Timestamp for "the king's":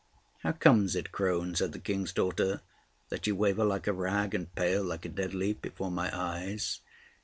1.73-2.11